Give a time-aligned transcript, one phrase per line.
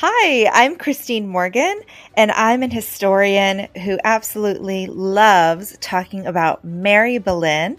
[0.00, 1.80] Hi, I'm Christine Morgan,
[2.14, 7.76] and I'm an historian who absolutely loves talking about Mary Boleyn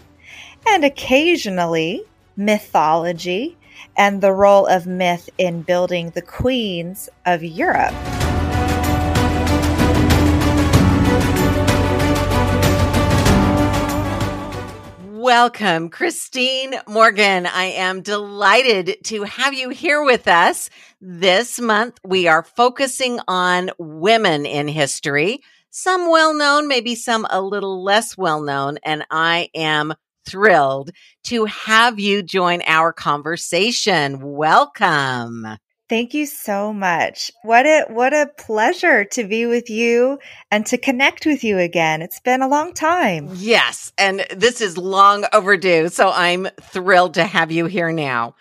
[0.68, 2.02] and occasionally
[2.36, 3.56] mythology
[3.96, 7.94] and the role of myth in building the queens of Europe.
[15.22, 17.44] Welcome, Christine Morgan.
[17.44, 20.70] I am delighted to have you here with us.
[20.98, 27.42] This month, we are focusing on women in history, some well known, maybe some a
[27.42, 28.78] little less well known.
[28.82, 29.92] And I am
[30.24, 30.90] thrilled
[31.24, 34.22] to have you join our conversation.
[34.22, 35.46] Welcome.
[35.90, 37.32] Thank you so much.
[37.42, 42.00] What a what a pleasure to be with you and to connect with you again.
[42.00, 43.28] It's been a long time.
[43.34, 48.36] Yes, and this is long overdue, so I'm thrilled to have you here now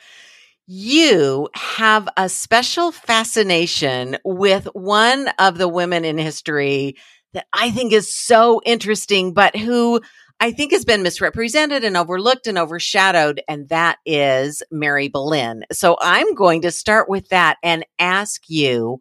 [0.71, 6.95] you have a special fascination with one of the women in history
[7.33, 9.99] that I think is so interesting, but who
[10.39, 15.65] I think has been misrepresented and overlooked and overshadowed, and that is Mary Boleyn.
[15.71, 18.99] So I'm going to start with that and ask you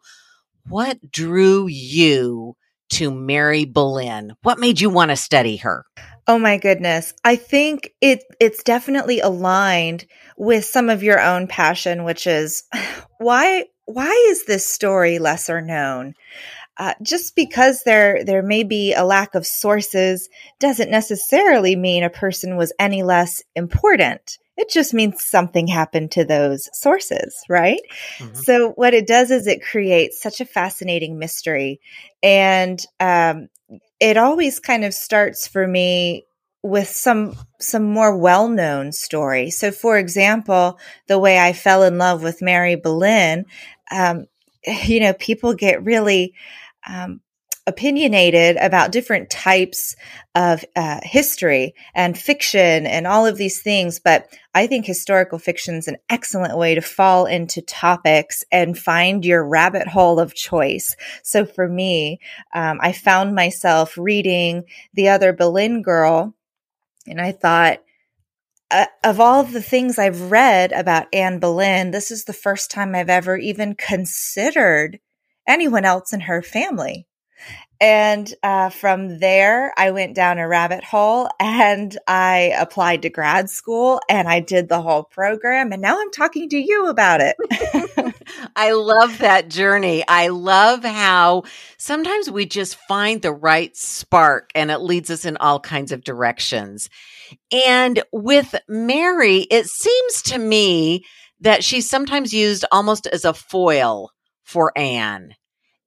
[0.68, 2.56] what drew you
[2.90, 4.34] to Mary Boleyn?
[4.42, 5.84] What made you want to study her?
[6.26, 7.14] Oh my goodness.
[7.24, 12.64] I think it it's definitely aligned with some of your own passion which is
[13.18, 16.14] why why is this story lesser known?
[16.78, 20.28] Uh, just because there there may be a lack of sources
[20.60, 24.38] doesn't necessarily mean a person was any less important.
[24.56, 27.80] It just means something happened to those sources, right?
[28.18, 28.34] Mm-hmm.
[28.34, 31.80] So what it does is it creates such a fascinating mystery,
[32.22, 33.48] and um,
[34.00, 36.26] it always kind of starts for me
[36.62, 39.50] with some some more well-known story.
[39.50, 43.46] So for example, the way I fell in love with Mary Boleyn,
[43.90, 44.26] um,
[44.84, 46.34] you know, people get really
[46.88, 47.20] um,
[47.68, 49.94] opinionated about different types
[50.34, 54.00] of uh, history and fiction and all of these things.
[54.00, 59.22] But I think historical fiction is an excellent way to fall into topics and find
[59.22, 60.96] your rabbit hole of choice.
[61.22, 62.20] So for me,
[62.54, 66.34] um, I found myself reading The Other Boleyn Girl,
[67.06, 67.82] and I thought,
[68.70, 72.94] uh, of all the things I've read about Anne Boleyn, this is the first time
[72.94, 75.00] I've ever even considered
[75.48, 77.06] anyone else in her family.
[77.80, 83.50] And uh, from there, I went down a rabbit hole and I applied to grad
[83.50, 85.72] school and I did the whole program.
[85.72, 87.36] And now I'm talking to you about it.
[88.56, 90.04] I love that journey.
[90.06, 91.44] I love how
[91.76, 96.04] sometimes we just find the right spark and it leads us in all kinds of
[96.04, 96.90] directions.
[97.52, 101.04] And with Mary, it seems to me
[101.40, 104.10] that she's sometimes used almost as a foil
[104.48, 105.34] for Anne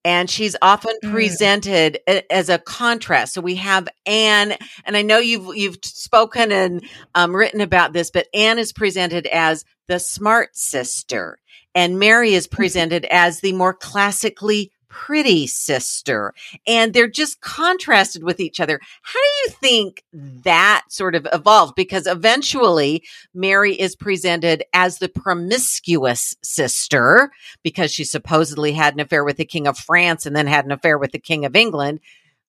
[0.04, 1.12] and she's often mm.
[1.12, 2.00] presented
[2.30, 3.34] as a contrast.
[3.34, 4.56] So we have Anne,
[4.86, 6.84] and I know you've you've spoken and
[7.16, 11.38] um, written about this, but Anne is presented as the smart sister,
[11.76, 12.56] and Mary is mm-hmm.
[12.56, 16.34] presented as the more classically pretty sister
[16.68, 18.80] and they're just contrasted with each other.
[19.02, 21.76] How do you think that sort of evolved?
[21.76, 23.04] Because eventually
[23.34, 27.32] Mary is presented as the promiscuous sister
[27.64, 30.74] because she supposedly had an affair with the king of France and then had an
[30.74, 32.02] affair with the king of England,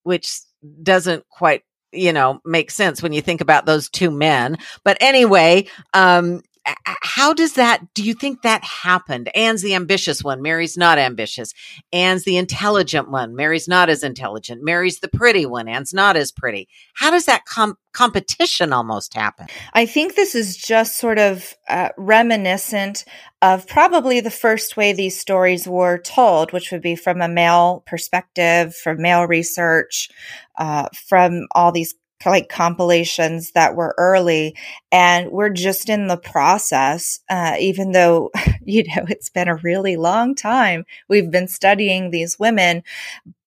[0.03, 0.41] which
[0.83, 5.67] doesn't quite you know make sense when you think about those two men but anyway
[5.93, 6.41] um
[6.85, 9.31] how does that do you think that happened?
[9.35, 11.55] Anne's the ambitious one mary's not ambitious.
[11.93, 14.63] Anne's the intelligent one mary's not as intelligent.
[14.63, 16.69] Mary's the pretty one anne's not as pretty.
[16.95, 19.47] How does that com- competition almost happen?
[19.73, 23.05] I think this is just sort of uh, reminiscent
[23.41, 27.83] of probably the first way these stories were told which would be from a male
[27.87, 30.11] perspective from male research
[30.57, 31.95] uh, from all these
[32.31, 34.57] like compilations that were early
[34.91, 38.31] and we're just in the process uh, even though
[38.65, 42.83] you know it's been a really long time we've been studying these women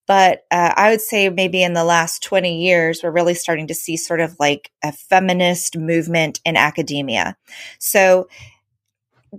[0.08, 3.74] but uh, i would say maybe in the last 20 years we're really starting to
[3.74, 7.38] see sort of like a feminist movement in academia.
[7.80, 8.28] So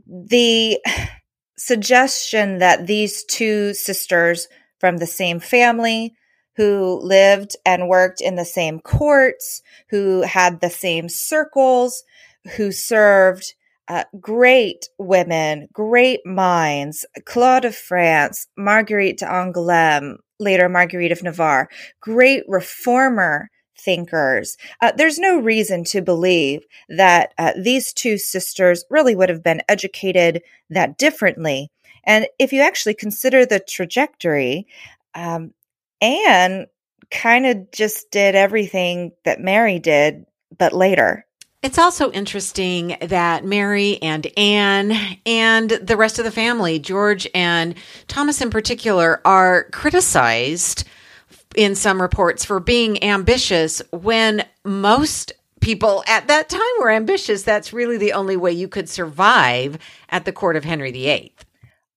[0.06, 0.80] the
[1.58, 6.14] suggestion that these two sisters from the same family
[6.56, 12.04] who lived and worked in the same courts, who had the same circles,
[12.56, 13.54] who served
[13.88, 21.68] uh, great women, great minds, Claude of France, Marguerite d'Angoulême, later Marguerite of Navarre,
[22.00, 24.56] great reformer thinkers.
[24.80, 29.62] Uh, there's no reason to believe that uh, these two sisters really would have been
[29.68, 31.70] educated that differently
[32.06, 34.66] And if you actually consider the trajectory,
[35.14, 35.52] um,
[36.00, 36.66] Anne
[37.10, 40.26] kind of just did everything that Mary did,
[40.56, 41.24] but later.
[41.62, 44.92] It's also interesting that Mary and Anne
[45.24, 47.74] and the rest of the family, George and
[48.06, 50.84] Thomas in particular, are criticized
[51.56, 57.42] in some reports for being ambitious when most people at that time were ambitious.
[57.42, 59.78] That's really the only way you could survive
[60.10, 61.34] at the court of Henry VIII.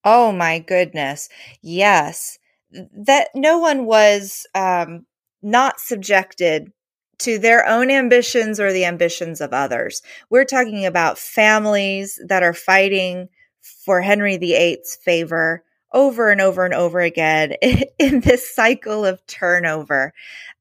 [0.04, 1.30] Oh my goodness.
[1.62, 2.39] Yes.
[2.72, 5.06] That no one was um,
[5.42, 6.72] not subjected
[7.20, 10.02] to their own ambitions or the ambitions of others.
[10.30, 13.30] We're talking about families that are fighting
[13.62, 17.54] for Henry VIII's favor over and over and over again
[18.00, 20.14] in this cycle of turnover.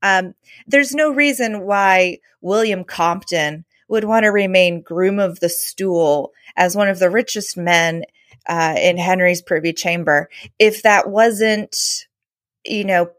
[0.02, 0.34] Um,
[0.66, 6.76] there's no reason why William Compton would want to remain groom of the stool as
[6.76, 8.04] one of the richest men
[8.49, 10.29] uh, in Henry's privy chamber
[10.59, 11.77] if that wasn't,
[12.65, 13.11] you know,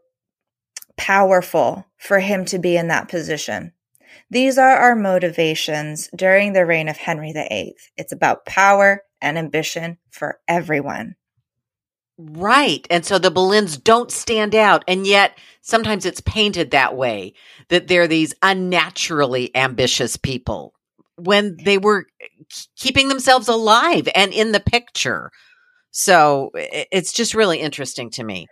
[0.96, 3.72] powerful for him to be in that position.
[4.30, 7.74] These are our motivations during the reign of Henry VIII.
[7.96, 11.16] It's about power and ambition for everyone.
[12.18, 12.86] Right.
[12.90, 14.84] And so the Boleyns don't stand out.
[14.86, 17.32] And yet sometimes it's painted that way
[17.68, 20.74] that they're these unnaturally ambitious people
[21.24, 22.06] when they were
[22.76, 25.30] keeping themselves alive and in the picture.
[25.90, 28.46] So it's just really interesting to me.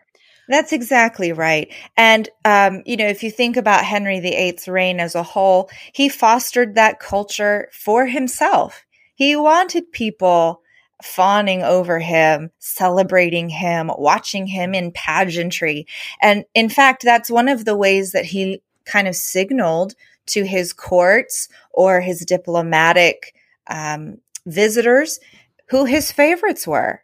[0.49, 1.73] That's exactly right.
[1.97, 6.09] And, um, you know, if you think about Henry VIII's reign as a whole, he
[6.09, 8.85] fostered that culture for himself.
[9.15, 10.63] He wanted people
[11.03, 15.87] fawning over him, celebrating him, watching him in pageantry.
[16.21, 19.95] And in fact, that's one of the ways that he kind of signaled
[20.29, 23.35] to his courts or his diplomatic
[23.69, 25.21] um, visitors
[25.69, 27.03] who his favorites were.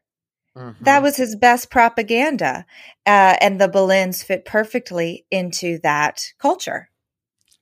[0.56, 0.84] Mm-hmm.
[0.84, 2.64] That was his best propaganda.
[3.04, 6.90] Uh, and the Boleyns fit perfectly into that culture.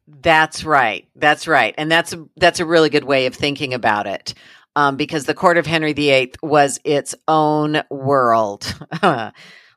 [0.06, 1.06] That's right.
[1.16, 1.74] That's right.
[1.78, 4.34] And that's that's a really good way of thinking about it
[4.76, 8.74] um, because the court of Henry VIII was its own world.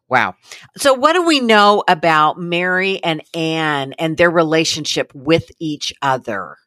[0.09, 0.35] wow.
[0.77, 6.57] So, what do we know about Mary and Anne and their relationship with each other?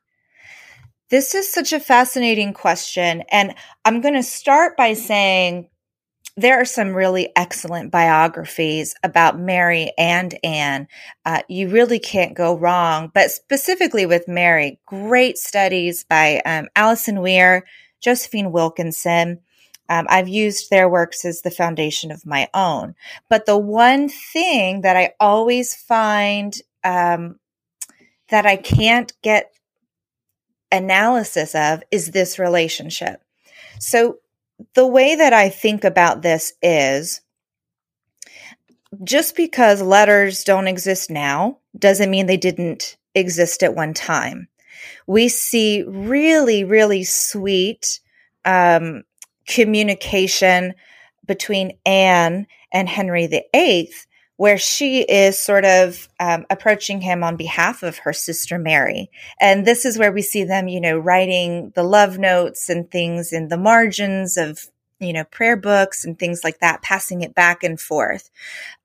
[1.10, 3.22] This is such a fascinating question.
[3.30, 3.54] And
[3.84, 5.70] I'm going to start by saying
[6.36, 10.86] there are some really excellent biographies about Mary and Anne.
[11.24, 13.10] Uh, you really can't go wrong.
[13.12, 17.64] But specifically with Mary, great studies by um, Alison Weir,
[18.00, 19.40] Josephine Wilkinson.
[19.88, 22.94] Um, I've used their works as the foundation of my own.
[23.28, 26.54] But the one thing that I always find
[26.84, 27.38] um,
[28.28, 29.52] that I can't get
[30.70, 33.22] analysis of is this relationship.
[33.80, 34.18] So
[34.74, 37.20] the way that I think about this is
[39.04, 44.48] just because letters don't exist now doesn't mean they didn't exist at one time
[45.08, 48.00] we see really, really sweet
[48.44, 49.04] um,
[49.48, 50.74] communication
[51.26, 53.90] between Anne and Henry VIII,
[54.36, 59.10] where she is sort of um, approaching him on behalf of her sister Mary.
[59.40, 63.32] And this is where we see them, you know, writing the love notes and things
[63.32, 64.66] in the margins of,
[65.00, 68.30] you know, prayer books and things like that, passing it back and forth.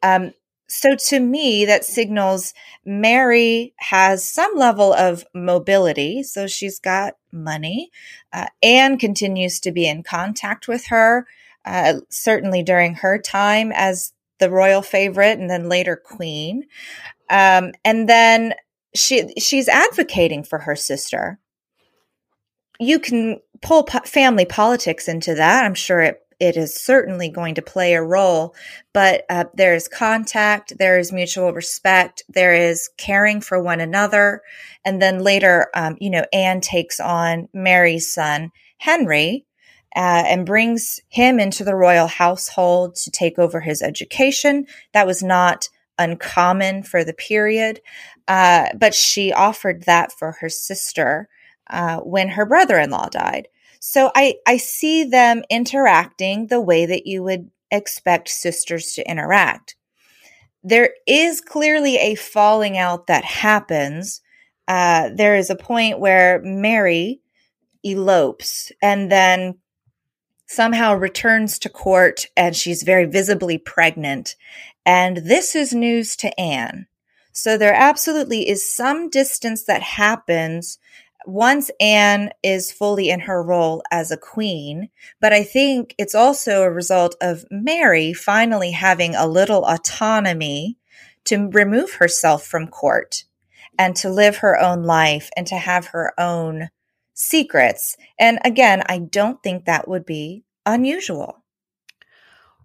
[0.01, 0.33] Um,
[0.73, 6.23] so to me, that signals Mary has some level of mobility.
[6.23, 7.91] So she's got money.
[8.33, 11.27] Uh, Anne continues to be in contact with her,
[11.63, 16.63] uh, certainly during her time as the royal favorite and then later queen.
[17.29, 18.55] Um, and then
[18.95, 21.39] she she's advocating for her sister.
[22.79, 25.65] You can pull po- family politics into that.
[25.65, 28.55] I'm sure it it is certainly going to play a role,
[28.93, 34.41] but uh, there is contact, there is mutual respect, there is caring for one another.
[34.85, 39.45] And then later, um, you know, Anne takes on Mary's son, Henry,
[39.95, 44.65] uh, and brings him into the royal household to take over his education.
[44.93, 47.79] That was not uncommon for the period,
[48.27, 51.29] uh, but she offered that for her sister
[51.69, 53.47] uh, when her brother in law died.
[53.85, 59.75] So I, I see them interacting the way that you would expect sisters to interact.
[60.63, 64.21] There is clearly a falling out that happens.
[64.69, 67.19] Uh, there is a point where Mary
[67.83, 69.55] elopes and then
[70.47, 74.37] somehow returns to court and she's very visibly pregnant.
[74.85, 76.87] And this is news to Anne.
[77.33, 80.79] So there absolutely is some distance that happens
[81.25, 84.89] once Anne is fully in her role as a queen,
[85.19, 90.77] but I think it's also a result of Mary finally having a little autonomy
[91.25, 93.23] to remove herself from court
[93.77, 96.69] and to live her own life and to have her own
[97.13, 97.97] secrets.
[98.19, 101.43] And again, I don't think that would be unusual.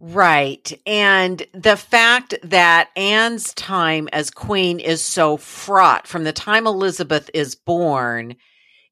[0.00, 0.81] Right.
[0.87, 7.29] And the fact that Anne's time as queen is so fraught from the time Elizabeth
[7.35, 8.37] is born,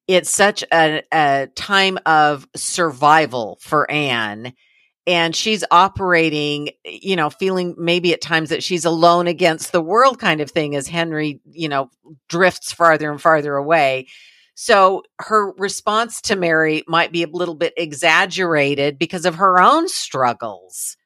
[0.09, 4.53] it's such a, a time of survival for Anne.
[5.09, 10.19] And she's operating, you know, feeling maybe at times that she's alone against the world
[10.19, 11.91] kind of thing as Henry, you know,
[12.29, 14.09] drifts farther and farther away.
[14.57, 19.89] So her response to Mary might be a little bit exaggerated because of her own
[19.89, 20.97] struggles.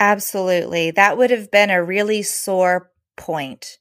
[0.00, 0.90] Absolutely.
[0.90, 3.78] That would have been a really sore point.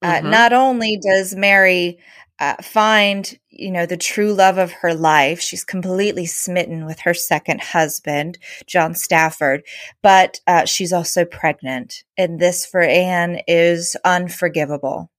[0.00, 0.30] Uh, mm-hmm.
[0.30, 1.98] Not only does Mary
[2.40, 7.14] uh, find, you know, the true love of her life, she's completely smitten with her
[7.14, 9.64] second husband, John Stafford,
[10.02, 12.04] but uh, she's also pregnant.
[12.16, 15.10] And this for Anne is unforgivable.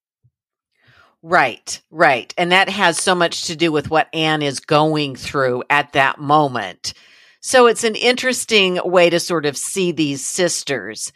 [1.21, 2.33] Right, right.
[2.37, 6.17] And that has so much to do with what Anne is going through at that
[6.17, 6.93] moment.
[7.41, 11.11] So it's an interesting way to sort of see these sisters.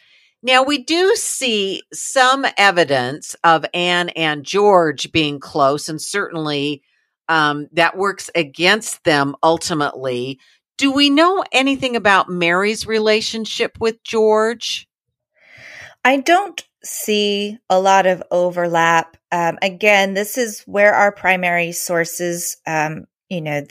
[0.46, 6.84] Now, we do see some evidence of Anne and George being close, and certainly
[7.30, 10.40] um, that works against them ultimately.
[10.78, 14.88] Do we know anything about Mary's relationship with George?
[16.04, 19.16] I don't see a lot of overlap.
[19.32, 23.66] Um, again, this is where our primary sources, um, you know,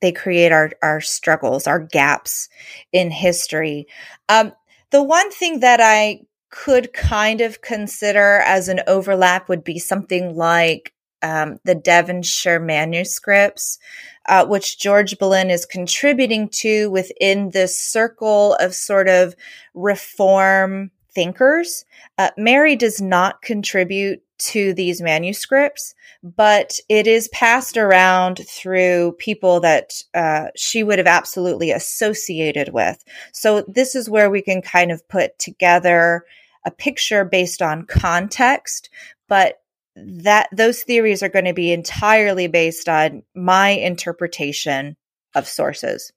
[0.00, 2.48] they create our, our struggles, our gaps
[2.92, 3.86] in history.
[4.28, 4.52] Um,
[4.94, 6.20] the one thing that I
[6.50, 13.80] could kind of consider as an overlap would be something like um, the Devonshire manuscripts,
[14.28, 19.34] uh, which George Boleyn is contributing to within this circle of sort of
[19.74, 21.84] reform thinkers.
[22.16, 29.60] Uh, Mary does not contribute to these manuscripts, but it is passed around through people
[29.60, 33.04] that uh, she would have absolutely associated with.
[33.32, 36.24] So this is where we can kind of put together
[36.64, 38.90] a picture based on context,
[39.28, 39.60] but
[39.96, 44.96] that those theories are going to be entirely based on my interpretation
[45.34, 46.12] of sources.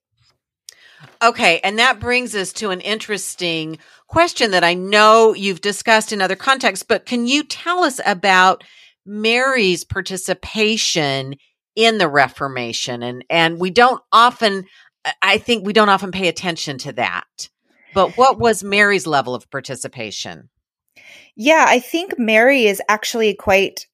[1.21, 6.21] Okay, and that brings us to an interesting question that I know you've discussed in
[6.21, 8.63] other contexts, but can you tell us about
[9.05, 11.35] Mary's participation
[11.75, 13.03] in the Reformation?
[13.03, 14.65] And and we don't often
[15.21, 17.49] I think we don't often pay attention to that.
[17.93, 20.49] But what was Mary's level of participation?
[21.35, 23.87] Yeah, I think Mary is actually quite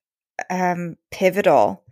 [0.49, 1.82] um, pivotal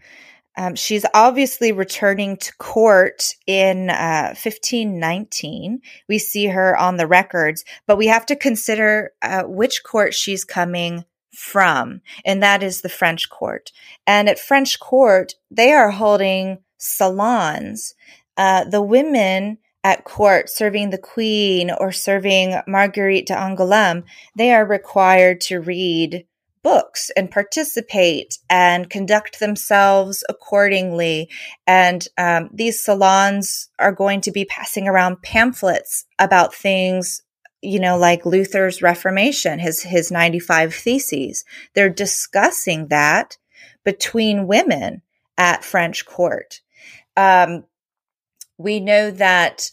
[0.57, 5.81] um, she's obviously returning to court in uh, 1519.
[6.09, 10.43] We see her on the records, but we have to consider uh, which court she's
[10.43, 13.71] coming from, and that is the French court.
[14.05, 17.95] And at French court, they are holding salons.
[18.35, 24.03] Uh, the women at court serving the queen or serving Marguerite de Angoulême,
[24.35, 26.25] they are required to read
[26.63, 31.29] books and participate and conduct themselves accordingly.
[31.65, 37.21] And um, these salons are going to be passing around pamphlets about things
[37.61, 41.45] you know like luther's reformation his his 95 theses.
[41.73, 43.37] They're discussing that
[43.83, 45.01] between women
[45.37, 46.61] at french court.
[47.15, 47.65] Um,
[48.57, 49.71] we know that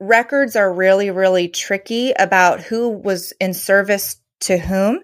[0.00, 5.00] records are really really tricky about who was in service to whom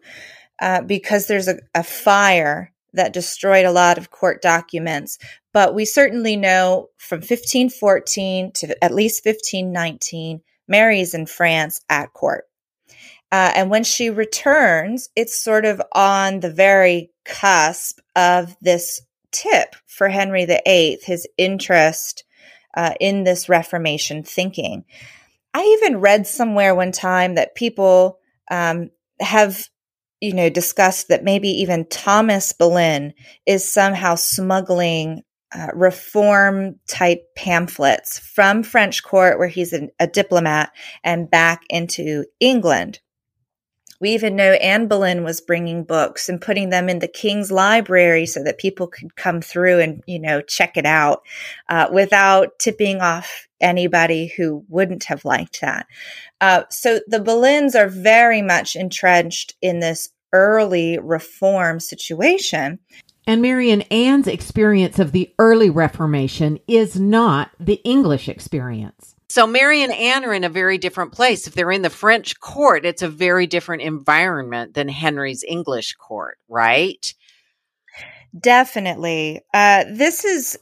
[0.63, 5.19] uh, because there's a, a fire that destroyed a lot of court documents.
[5.53, 12.45] But we certainly know from 1514 to at least 1519, Mary's in France at court.
[13.33, 19.03] Uh, and when she returns, it's sort of on the very cusp of this
[19.33, 22.25] tip for Henry VIII, his interest
[22.77, 24.85] uh, in this Reformation thinking.
[25.55, 28.19] I even read somewhere one time that people
[28.51, 29.67] um, have
[30.23, 33.13] you know, discussed that maybe even Thomas Boleyn
[33.45, 40.71] is somehow smuggling uh, reform type pamphlets from French court, where he's a, a diplomat,
[41.03, 43.01] and back into England.
[44.01, 48.27] We even know Anne Boleyn was bringing books and putting them in the King's Library
[48.27, 51.23] so that people could come through and, you know, check it out
[51.69, 55.87] uh, without tipping off anybody who wouldn't have liked that.
[56.41, 62.79] Uh, so the Boleyns are very much entrenched in this early reform situation.
[63.27, 69.15] And Mary and Anne's experience of the early Reformation is not the English experience.
[69.29, 71.47] So Mary and Anne are in a very different place.
[71.47, 76.39] If they're in the French court, it's a very different environment than Henry's English court,
[76.49, 77.15] right?
[78.39, 79.41] Definitely.
[79.55, 80.59] Uh, this is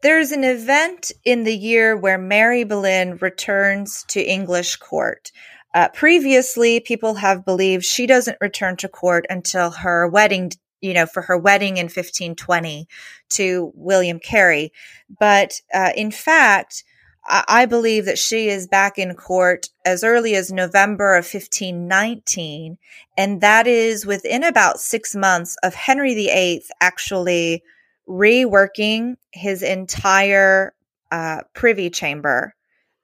[0.00, 5.32] there's an event in the year where Mary Boleyn returns to English court.
[5.74, 10.50] Uh, previously, people have believed she doesn't return to court until her wedding,
[10.80, 12.88] you know, for her wedding in 1520
[13.30, 14.72] to William Carey.
[15.18, 16.84] But uh, in fact,
[17.28, 22.78] I believe that she is back in court as early as November of 1519.
[23.18, 27.62] And that is within about six months of Henry VIII actually
[28.08, 30.74] reworking his entire
[31.10, 32.54] uh, privy chamber,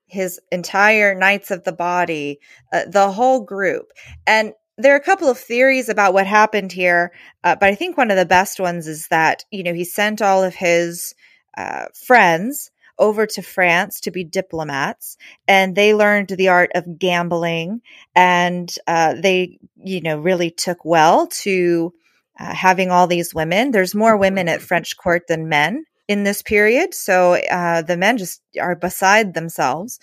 [0.07, 2.41] his entire Knights of the Body,
[2.73, 3.93] uh, the whole group.
[4.27, 7.13] And there are a couple of theories about what happened here,
[7.45, 10.21] uh, but I think one of the best ones is that, you know, he sent
[10.21, 11.15] all of his
[11.57, 15.17] uh, friends over to France to be diplomats,
[15.49, 17.83] and they learned the art of gambling,
[18.15, 21.93] and uh, they, you know, really took well to
[22.39, 23.71] uh, having all these women.
[23.71, 28.19] There's more women at French court than men in this period, so uh, the men
[28.19, 29.99] just are beside themselves.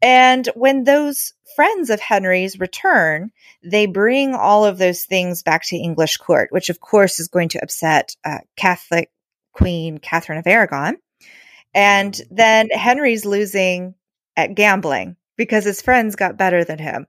[0.00, 3.30] And when those friends of Henry's return,
[3.62, 7.48] they bring all of those things back to English court, which of course is going
[7.50, 9.10] to upset uh, Catholic
[9.52, 10.96] Queen Catherine of Aragon.
[11.74, 13.94] And then Henry's losing
[14.36, 17.06] at gambling because his friends got better than him.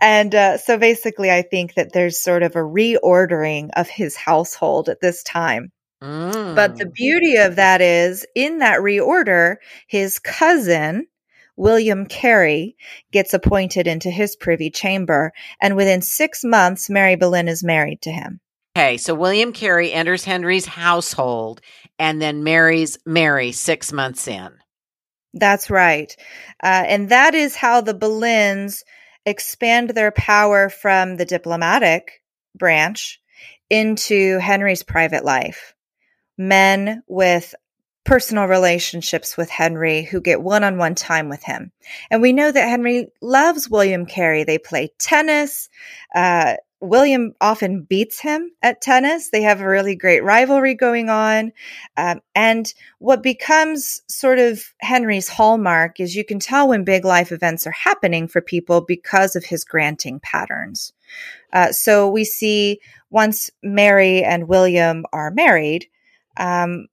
[0.00, 4.88] And uh, so basically, I think that there's sort of a reordering of his household
[4.88, 5.72] at this time.
[6.02, 6.54] Mm.
[6.54, 6.94] But the mm.
[6.94, 11.06] beauty of that is, in that reorder, his cousin,
[11.56, 12.76] William Carey,
[13.12, 15.32] gets appointed into his privy chamber.
[15.60, 18.40] And within six months, Mary Boleyn is married to him.
[18.76, 21.60] Okay, so William Carey enters Henry's household
[21.98, 24.52] and then marries Mary six months in.
[25.32, 26.14] That's right.
[26.62, 28.82] Uh, and that is how the Boleyns
[29.24, 32.22] expand their power from the diplomatic
[32.54, 33.20] branch
[33.68, 35.74] into Henry's private life.
[36.36, 37.54] Men with
[38.04, 41.70] personal relationships with Henry who get one on one time with him.
[42.10, 44.44] And we know that Henry loves William Carey.
[44.44, 45.68] They play tennis.
[46.14, 49.28] Uh, William often beats him at tennis.
[49.30, 51.52] They have a really great rivalry going on.
[51.96, 57.32] Um, and what becomes sort of Henry's hallmark is you can tell when big life
[57.32, 60.92] events are happening for people because of his granting patterns.
[61.52, 65.86] Uh, so we see once Mary and William are married,
[66.38, 66.86] um,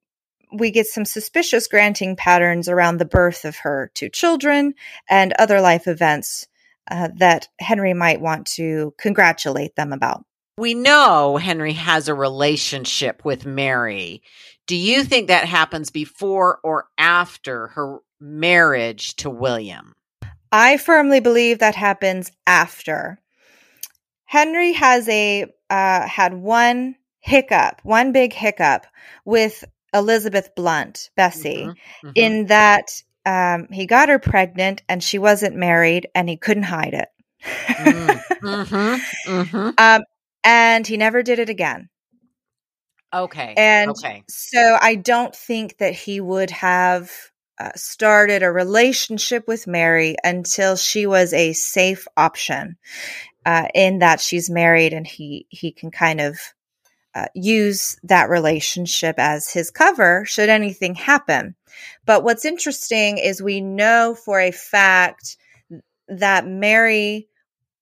[0.52, 4.73] we get some suspicious granting patterns around the birth of her two children
[5.10, 6.47] and other life events
[6.89, 10.23] uh, that Henry might want to congratulate them about.
[10.58, 14.23] We know Henry has a relationship with Mary.
[14.65, 19.93] Do you think that happens before or after her marriage to William?
[20.52, 23.19] I firmly believe that happens after.
[24.26, 28.88] Henry has a uh, had one hiccup, one big hiccup
[29.26, 32.12] with Elizabeth Blunt, Bessie, mm-hmm, mm-hmm.
[32.15, 32.89] in that
[33.28, 37.10] um, he got her pregnant and she wasn't married and he couldn't hide it.
[37.44, 39.70] mm, mm-hmm, mm-hmm.
[39.78, 40.04] Um,
[40.46, 41.90] and he never did it again.
[43.13, 43.54] Okay.
[43.58, 44.24] And okay.
[44.30, 47.12] so I don't think that he would have
[47.60, 52.78] uh, started a relationship with Mary until she was a safe option.
[53.46, 56.38] Uh, in that she's married and he he can kind of
[57.16, 61.56] uh, use that relationship as his cover should anything happen.
[62.06, 65.38] But what's interesting is we know for a fact
[66.08, 67.28] that Mary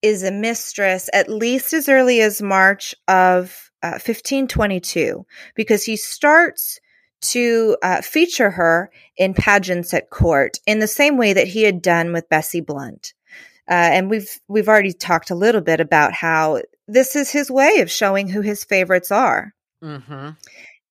[0.02, 6.80] is a mistress at least as early as March of uh, 1522 because he starts
[7.20, 11.82] to uh, feature her in pageants at court in the same way that he had
[11.82, 13.14] done with Bessie Blunt.
[13.68, 17.80] Uh, and we've we've already talked a little bit about how this is his way
[17.80, 19.54] of showing who his favorites are.
[19.82, 20.30] Mm-hmm.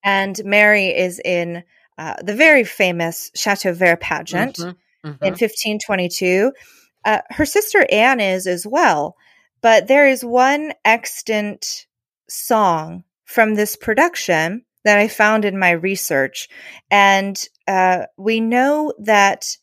[0.04, 1.64] And Mary is in
[1.98, 5.08] uh, the very famous Chateau Vert pageant mm-hmm.
[5.08, 5.24] Mm-hmm.
[5.24, 6.52] in 1522.
[7.04, 9.16] Uh, her sister Anne is as well,
[9.62, 11.86] but there is one extant
[12.28, 16.48] song from this production that I found in my research.
[16.90, 19.58] And uh, we know that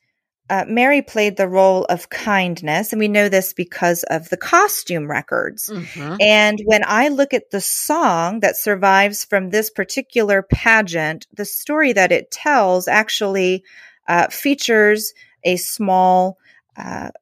[0.53, 5.11] uh, Mary played the role of kindness, and we know this because of the costume
[5.11, 5.71] records.
[5.73, 6.17] Mm-hmm.
[6.21, 11.95] And when I look at the song that survives from this particular pageant, the story
[11.95, 13.65] that it tells actually
[14.07, 16.37] uh, features a small
[16.77, 17.13] uh,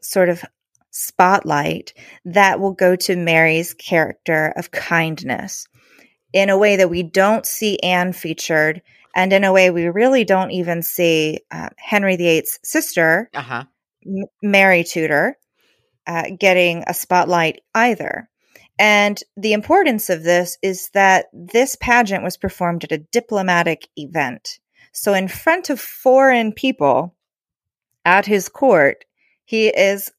[0.00, 0.42] sort of
[0.90, 1.92] spotlight
[2.24, 5.68] that will go to Mary's character of kindness.
[6.32, 8.80] in a way that we don't see Anne featured,
[9.14, 13.64] and in a way we really don't even see uh, Henry VIII's sister, Uh-huh.
[14.06, 15.36] M- Mary Tudor,
[16.06, 18.28] uh, getting a spotlight either.
[18.78, 24.58] And the importance of this is that this pageant was performed at a diplomatic event.
[24.92, 27.14] So, in front of foreign people
[28.04, 29.04] at his court,
[29.44, 30.10] he is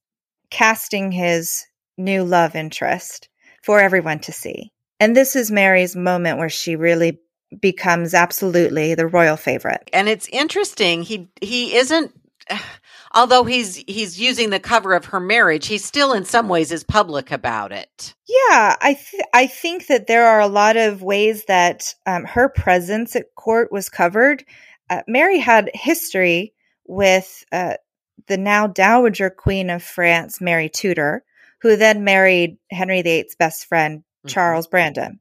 [0.52, 1.66] casting his
[1.98, 3.30] new love interest
[3.64, 4.72] for everyone to see.
[5.00, 7.20] And this is Mary's moment where she really
[7.60, 9.90] becomes absolutely the royal favorite.
[9.94, 11.04] And it's interesting.
[11.04, 12.12] He he isn't
[13.14, 16.84] although he's he's using the cover of her marriage, he still in some ways is
[16.84, 18.16] public about it.
[18.28, 22.50] Yeah, I th- I think that there are a lot of ways that um, her
[22.50, 24.44] presence at court was covered.
[24.90, 26.54] Uh, Mary had history
[26.86, 27.76] with uh,
[28.28, 31.24] the now Dowager Queen of France, Mary Tudor,
[31.62, 34.30] who then married Henry VIII's best friend, Mhm.
[34.30, 35.20] Charles Brandon.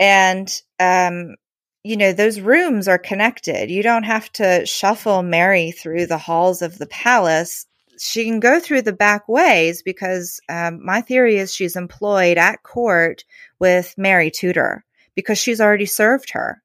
[0.00, 1.36] And, um,
[1.84, 3.70] you know, those rooms are connected.
[3.70, 7.66] You don't have to shuffle Mary through the halls of the palace.
[8.00, 12.62] She can go through the back ways because um, my theory is she's employed at
[12.62, 13.24] court
[13.58, 16.62] with Mary Tudor because she's already served her.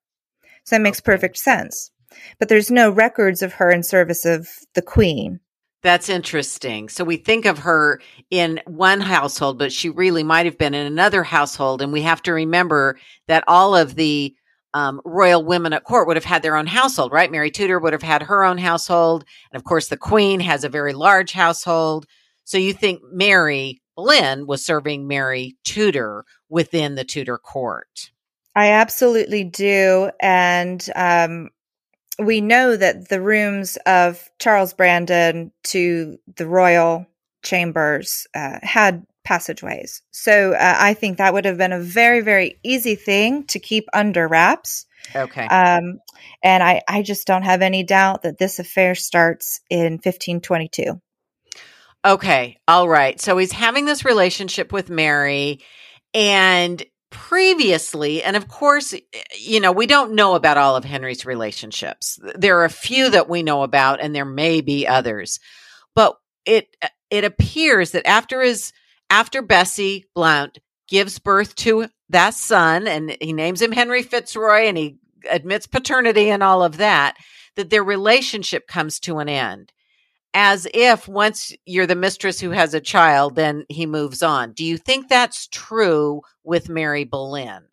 [0.65, 1.05] So that makes Okay.
[1.05, 1.91] perfect sense.
[2.39, 5.39] But there's no records of her in service of the queen.
[5.81, 6.87] That's interesting.
[6.87, 7.99] So we think of her
[8.29, 11.81] in one household, but she really might have been in another household.
[11.81, 12.97] And we have to remember
[13.27, 14.33] that all of the
[14.73, 17.31] um, royal women at court would have had their own household, right?
[17.31, 19.23] Mary Tudor would have had her own household.
[19.51, 22.05] And of course, the queen has a very large household.
[22.43, 28.11] So you think Mary Boleyn was serving Mary Tudor within the Tudor court.
[28.55, 30.11] I absolutely do.
[30.19, 31.49] And um,
[32.19, 37.07] we know that the rooms of Charles Brandon to the royal
[37.43, 40.01] chambers uh, had passageways.
[40.11, 43.85] So uh, I think that would have been a very, very easy thing to keep
[43.93, 44.85] under wraps.
[45.15, 45.45] Okay.
[45.45, 45.99] Um,
[46.41, 51.01] and I, I just don't have any doubt that this affair starts in 1522.
[52.05, 52.57] Okay.
[52.67, 53.19] All right.
[53.19, 55.61] So he's having this relationship with Mary
[56.13, 58.93] and previously, and of course,
[59.37, 62.19] you know, we don't know about all of Henry's relationships.
[62.35, 65.39] There are a few that we know about and there may be others.
[65.95, 66.75] But it
[67.09, 68.73] it appears that after his
[69.13, 74.75] after Bessie Blount gives birth to that son and he names him Henry Fitzroy and
[74.75, 74.97] he
[75.29, 77.15] admits paternity and all of that,
[77.55, 79.71] that their relationship comes to an end
[80.33, 84.51] as if once you're the mistress who has a child, then he moves on.
[84.53, 87.65] Do you think that's true with Mary Boleyn?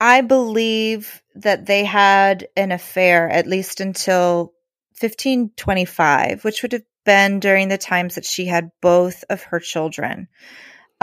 [0.00, 4.52] I believe that they had an affair at least until
[4.98, 10.26] 1525, which would have been during the times that she had both of her children,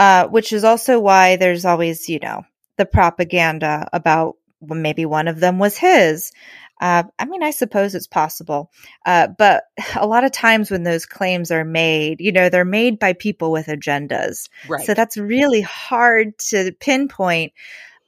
[0.00, 2.42] uh, which is also why there's always, you know,
[2.78, 6.32] the propaganda about well, maybe one of them was his.
[6.80, 8.70] Uh, I mean, I suppose it's possible.
[9.04, 9.64] Uh, but
[9.96, 13.52] a lot of times when those claims are made, you know, they're made by people
[13.52, 14.48] with agendas.
[14.66, 14.86] Right.
[14.86, 17.52] So that's really hard to pinpoint.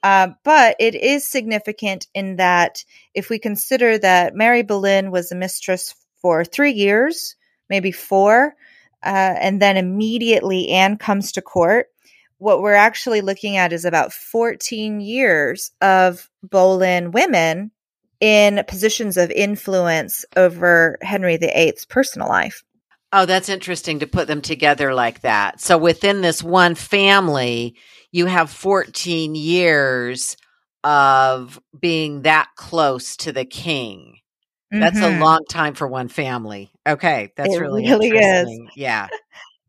[0.03, 5.37] Uh, but it is significant in that if we consider that Mary Boleyn was a
[5.37, 7.37] mistress for three years,
[7.69, 8.57] maybe four,
[9.05, 11.87] uh, and then immediately Anne comes to court,
[12.39, 17.71] what we're actually looking at is about 14 years of Boleyn women
[18.21, 22.65] in positions of influence over Henry VIII's personal life.
[23.13, 25.61] Oh, that's interesting to put them together like that.
[25.61, 27.77] So within this one family,
[28.11, 30.37] you have 14 years
[30.83, 34.19] of being that close to the king.
[34.73, 35.19] That's Mhm.
[35.19, 36.73] a long time for one family.
[36.87, 38.61] Okay, that's It really, really is.
[38.77, 39.09] Yeah.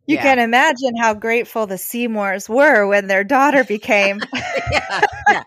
[0.06, 0.24] You yeah.
[0.24, 4.22] can imagine how grateful the Seymours were when their daughter became.
[4.34, 5.44] yeah, yeah.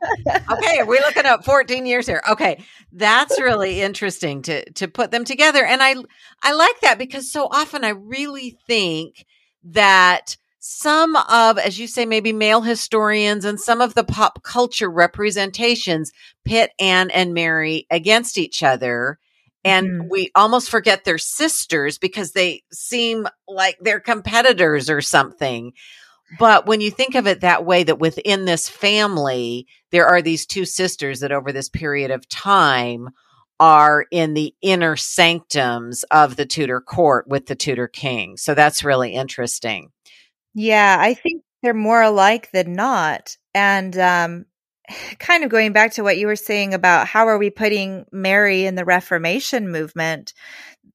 [0.51, 2.23] Okay, are we looking at 14 years here?
[2.27, 2.65] Okay.
[2.91, 5.63] That's really interesting to to put them together.
[5.63, 5.97] And I
[6.43, 9.27] I like that because so often I really think
[9.65, 14.89] that some of as you say maybe male historians and some of the pop culture
[14.91, 16.13] representations
[16.47, 19.19] pit Anne and Mary against each other
[19.67, 20.09] and Mhm.
[20.11, 25.73] we almost forget they're sisters because they seem like they're competitors or something.
[26.39, 30.47] But when you think of it that way, that within this family, there are these
[30.47, 33.11] two sisters that over this period of time
[33.59, 38.37] are in the inner sanctums of the Tudor court with the Tudor king.
[38.37, 39.91] So that's really interesting.
[40.55, 43.37] Yeah, I think they're more alike than not.
[43.55, 44.47] And um,
[45.19, 48.65] kind of going back to what you were saying about how are we putting Mary
[48.65, 50.33] in the Reformation movement,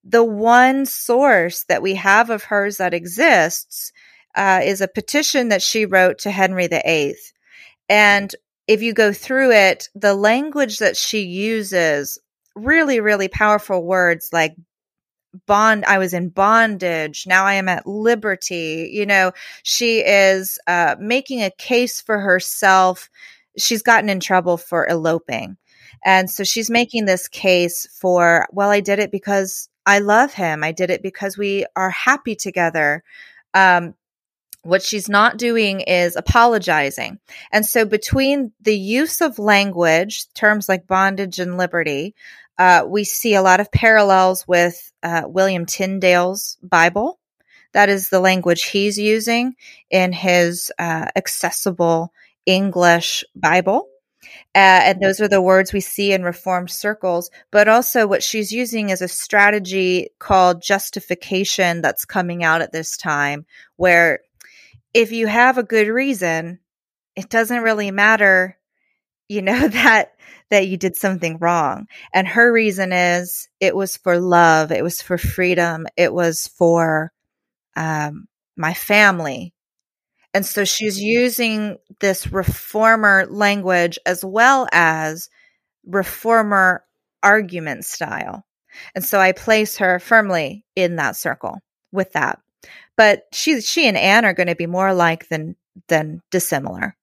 [0.04, 3.92] the one source that we have of hers that exists
[4.36, 7.16] uh, is a petition that she wrote to Henry VIII.
[7.90, 8.34] And
[8.68, 12.20] if you go through it, the language that she uses
[12.56, 14.56] really, really powerful words like
[15.46, 19.32] bond i was in bondage now i am at liberty you know
[19.64, 23.10] she is uh, making a case for herself
[23.58, 25.58] she's gotten in trouble for eloping
[26.04, 30.64] and so she's making this case for well i did it because i love him
[30.64, 33.04] i did it because we are happy together
[33.54, 33.94] um,
[34.64, 37.20] what she's not doing is apologizing.
[37.52, 42.16] And so, between the use of language, terms like bondage and liberty,
[42.58, 47.20] uh, we see a lot of parallels with uh, William Tyndale's Bible.
[47.74, 49.56] That is the language he's using
[49.90, 52.14] in his uh, accessible
[52.46, 53.88] English Bible.
[54.54, 57.32] Uh, and those are the words we see in Reformed circles.
[57.52, 62.98] But also, what she's using is a strategy called justification that's coming out at this
[62.98, 63.46] time,
[63.78, 64.20] where
[64.94, 66.60] if you have a good reason,
[67.16, 68.58] it doesn't really matter,
[69.28, 70.14] you know, that
[70.50, 71.88] that you did something wrong.
[72.14, 77.12] And her reason is it was for love, it was for freedom, it was for
[77.76, 78.28] um,
[78.58, 79.54] my family.
[80.34, 85.30] And so she's using this reformer language as well as
[85.86, 86.84] reformer
[87.22, 88.46] argument style.
[88.96, 91.60] And so I place her firmly in that circle
[91.92, 92.40] with that.
[92.96, 95.56] But she she and Anne are going to be more alike than
[95.88, 96.96] than dissimilar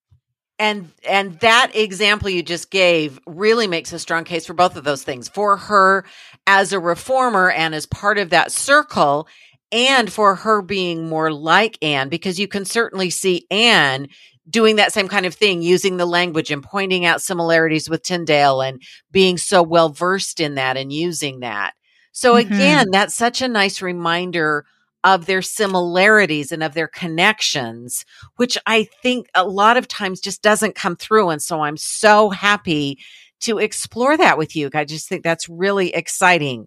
[0.58, 4.84] and and that example you just gave really makes a strong case for both of
[4.84, 6.04] those things for her
[6.46, 9.28] as a reformer and as part of that circle
[9.72, 14.08] and for her being more like Anne because you can certainly see Anne
[14.48, 18.62] doing that same kind of thing using the language and pointing out similarities with Tyndale
[18.62, 21.74] and being so well versed in that and using that
[22.12, 22.52] so mm-hmm.
[22.52, 24.64] again that's such a nice reminder
[25.04, 28.04] of their similarities and of their connections,
[28.36, 31.30] which I think a lot of times just doesn't come through.
[31.30, 32.98] And so I'm so happy
[33.40, 34.70] to explore that with you.
[34.74, 36.66] I just think that's really exciting.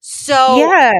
[0.00, 0.92] So, yeah.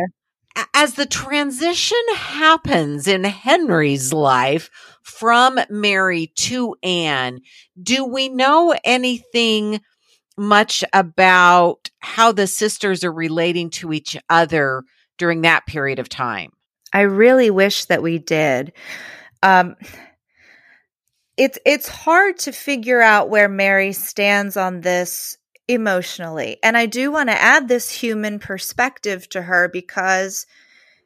[0.75, 4.71] As the transition happens in Henry's life
[5.03, 7.41] from Mary to Anne,
[7.81, 9.81] do we know anything
[10.37, 14.83] much about how the sisters are relating to each other
[15.19, 16.51] during that period of time?
[16.93, 18.73] I really wish that we did.
[19.43, 19.77] Um,
[21.37, 27.11] it's it's hard to figure out where Mary stands on this emotionally, and I do
[27.11, 30.46] want to add this human perspective to her because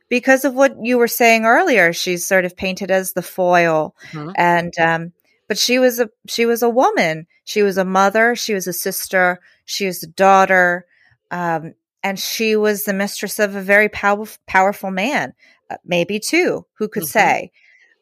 [0.09, 1.92] because of what you were saying earlier.
[1.92, 4.31] She's sort of painted as the foil, mm-hmm.
[4.37, 5.12] and um,
[5.49, 7.27] but she was a she was a woman.
[7.45, 8.35] She was a mother.
[8.37, 9.40] She was a sister.
[9.64, 10.87] She was a daughter.
[11.31, 15.33] Um, and she was the mistress of a very pow- powerful man.
[15.69, 17.09] Uh, maybe two, who could mm-hmm.
[17.09, 17.53] say?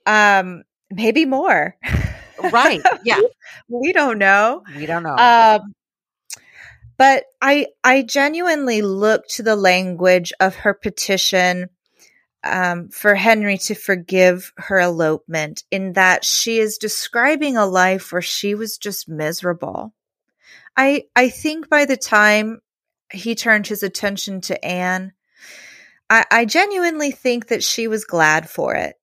[0.04, 1.76] Um, maybe more.
[2.52, 2.82] right.
[3.04, 3.20] Yeah.
[3.68, 4.62] we don't know.
[4.76, 5.16] We don't know.
[5.16, 5.74] Um,
[6.96, 11.70] but I I genuinely look to the language of her petition
[12.44, 18.22] um, for Henry to forgive her elopement in that she is describing a life where
[18.22, 19.94] she was just miserable.
[20.76, 22.60] I I think by the time
[23.12, 25.12] he turned his attention to Anne,
[26.10, 28.96] I, I genuinely think that she was glad for it.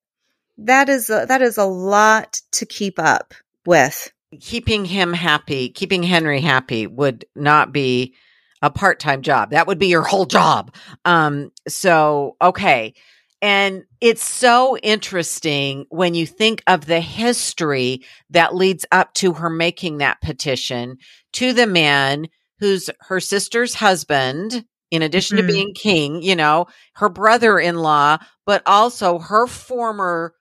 [0.57, 3.33] That is a, that is a lot to keep up
[3.65, 4.11] with.
[4.39, 8.13] Keeping him happy, keeping Henry happy would not be
[8.61, 9.51] a part-time job.
[9.51, 10.73] That would be your whole job.
[11.03, 12.93] Um so okay.
[13.41, 19.49] And it's so interesting when you think of the history that leads up to her
[19.49, 20.97] making that petition
[21.33, 22.27] to the man
[22.59, 25.47] who's her sister's husband in addition mm-hmm.
[25.47, 30.35] to being king, you know, her brother in law, but also her former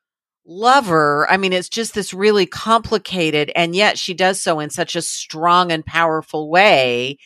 [0.47, 1.27] lover.
[1.31, 5.03] I mean, it's just this really complicated, and yet she does so in such a
[5.03, 7.19] strong and powerful way.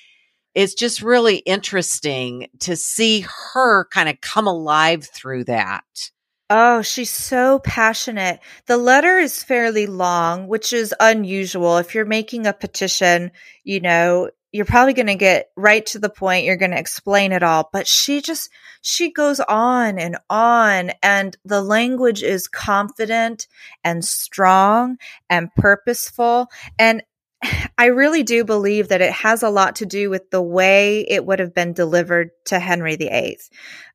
[0.55, 5.85] It's just really interesting to see her kind of come alive through that.
[6.51, 8.39] Oh, she's so passionate.
[8.67, 11.79] The letter is fairly long, which is unusual.
[11.79, 13.33] If you're making a petition,
[13.65, 16.45] you know, you're probably going to get right to the point.
[16.45, 17.69] You're going to explain it all.
[17.73, 18.51] But she just,
[18.83, 20.93] she goes on and on.
[21.03, 23.49] And the language is confident
[23.83, 26.47] and strong and purposeful.
[26.79, 27.03] And
[27.79, 31.27] I really do believe that it has a lot to do with the way it
[31.27, 33.41] would have been delivered to Henry VIII.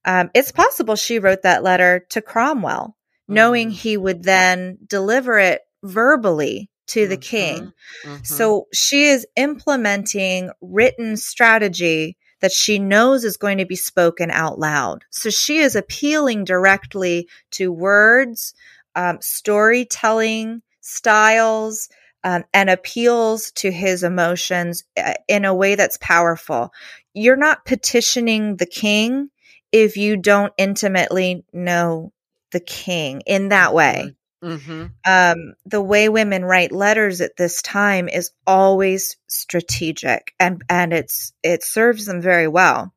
[0.04, 2.98] Um, it's possible she wrote that letter to Cromwell,
[3.30, 3.76] knowing mm.
[3.76, 7.22] he would then deliver it verbally to the mm-hmm.
[7.22, 7.74] king.
[8.04, 8.24] Mm-hmm.
[8.24, 14.60] So she is implementing written strategy that she knows is going to be spoken out
[14.60, 15.04] loud.
[15.10, 18.54] So she is appealing directly to words,
[18.96, 21.90] um, storytelling styles,
[22.24, 26.74] um, and appeals to his emotions uh, in a way that's powerful.
[27.14, 29.30] You're not petitioning the king
[29.72, 32.12] if you don't intimately know
[32.52, 34.16] the king in that way.
[34.44, 34.86] Mm-hmm.
[35.06, 41.34] Um, the way women write letters at this time is always strategic, and and it's
[41.44, 42.94] it serves them very well.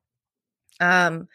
[0.79, 1.27] Um,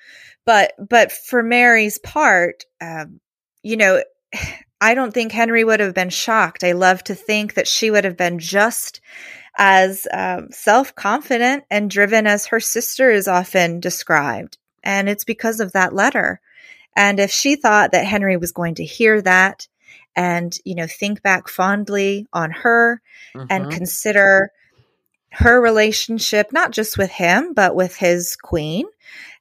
[0.46, 3.20] but but for Mary's part, um,
[3.62, 4.02] you know,
[4.80, 6.62] I don't think Henry would have been shocked.
[6.62, 9.00] I love to think that she would have been just
[9.58, 14.56] as um, self confident and driven as her sister is often described.
[14.84, 16.40] And it's because of that letter.
[16.96, 19.66] And if she thought that Henry was going to hear that
[20.18, 23.00] and, you know, think back fondly on her
[23.36, 23.46] mm-hmm.
[23.48, 24.50] and consider
[25.30, 28.86] her relationship, not just with him, but with his queen,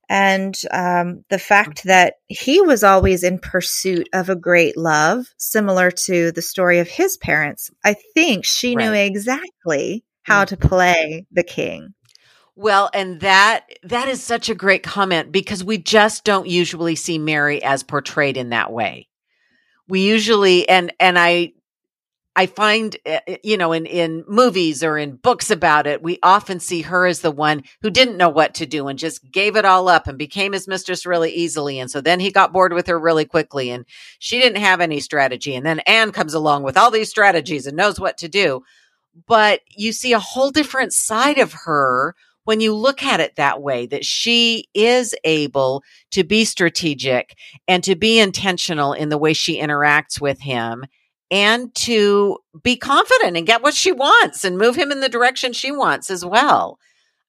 [0.08, 5.90] and um, the fact that he was always in pursuit of a great love, similar
[5.92, 8.86] to the story of his parents, I think she right.
[8.86, 10.48] knew exactly how mm.
[10.50, 11.94] to play the king.
[12.56, 17.18] Well, and that that is such a great comment because we just don't usually see
[17.18, 19.08] Mary as portrayed in that way.
[19.88, 21.54] We usually and and I
[22.38, 26.20] I find, eh, eh, you know, in, in movies or in books about it, we
[26.22, 29.56] often see her as the one who didn't know what to do and just gave
[29.56, 31.80] it all up and became his mistress really easily.
[31.80, 33.86] And so then he got bored with her really quickly and
[34.20, 35.56] she didn't have any strategy.
[35.56, 38.62] And then Anne comes along with all these strategies and knows what to do.
[39.26, 42.14] But you see a whole different side of her
[42.48, 47.84] when you look at it that way, that she is able to be strategic and
[47.84, 50.86] to be intentional in the way she interacts with him
[51.30, 55.52] and to be confident and get what she wants and move him in the direction
[55.52, 56.80] she wants as well.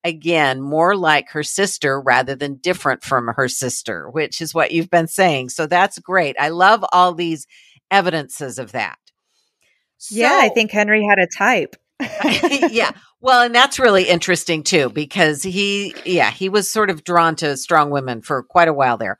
[0.04, 4.88] Again, more like her sister rather than different from her sister, which is what you've
[4.88, 5.48] been saying.
[5.48, 6.36] So that's great.
[6.38, 7.44] I love all these
[7.90, 8.98] evidences of that.
[9.96, 11.74] So, yeah, I think Henry had a type.
[12.70, 12.92] yeah.
[13.20, 17.56] Well, and that's really interesting too, because he, yeah, he was sort of drawn to
[17.56, 19.18] strong women for quite a while there.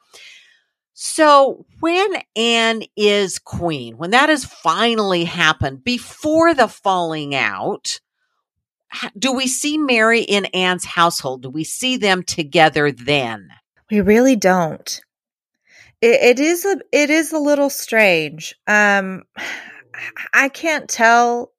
[0.94, 8.00] So when Anne is queen, when that has finally happened before the falling out,
[9.18, 11.42] do we see Mary in Anne's household?
[11.42, 13.48] Do we see them together then?
[13.90, 15.00] We really don't.
[16.00, 18.54] it, it is a it is a little strange.
[18.66, 19.24] Um,
[20.32, 21.52] I can't tell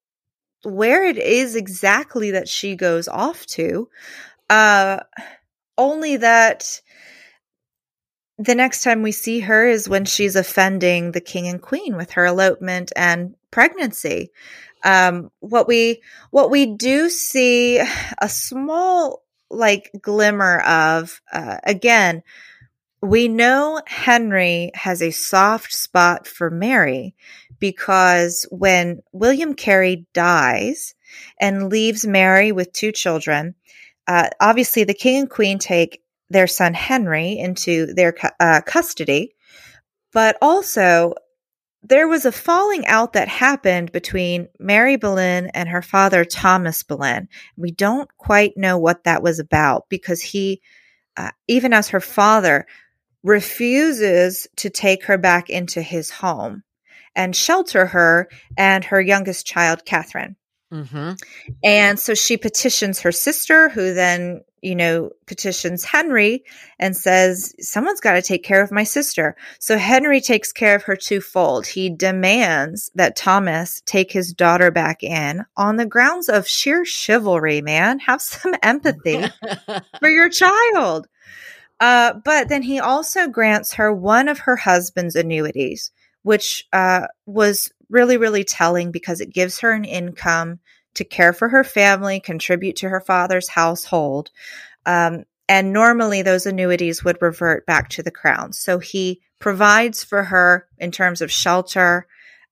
[0.64, 3.90] where it is exactly that she goes off to.
[4.50, 5.00] Uh,
[5.78, 6.82] only that
[8.38, 12.12] the next time we see her is when she's offending the king and queen with
[12.12, 14.32] her elopement and pregnancy.
[14.84, 22.24] Um, what we what we do see a small like glimmer of uh, again
[23.02, 27.16] we know Henry has a soft spot for Mary
[27.60, 30.96] because when William Carey dies
[31.40, 33.56] and leaves Mary with two children,
[34.08, 39.34] uh, obviously the king and queen take their son Henry into their uh, custody,
[40.14, 41.14] but also
[41.82, 47.30] there was a falling out that happened between Mary Boleyn and her father Thomas Boleyn.
[47.56, 50.62] We don't quite know what that was about because he,
[51.16, 52.68] uh, even as her father,
[53.24, 56.64] refuses to take her back into his home
[57.16, 60.36] and shelter her and her youngest child, Catherine.
[60.72, 61.14] Mm-hmm.
[61.64, 66.44] And so she petitions her sister, who then, you know, petitions Henry
[66.78, 69.36] and says, Someone's got to take care of my sister.
[69.60, 71.66] So Henry takes care of her twofold.
[71.66, 77.62] He demands that Thomas take his daughter back in on the grounds of sheer chivalry,
[77.62, 77.98] man.
[78.00, 79.26] Have some empathy
[80.00, 81.08] for your child.
[81.80, 85.92] Uh, but then he also grants her one of her husband's annuities,
[86.24, 90.60] which uh, was really, really telling because it gives her an income
[90.96, 94.32] to care for her family, contribute to her father's household.
[94.86, 98.54] Um, and normally those annuities would revert back to the crown.
[98.54, 102.08] So he provides for her in terms of shelter